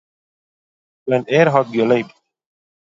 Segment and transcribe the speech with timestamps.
[1.07, 2.17] ווען ער האָט געלעבט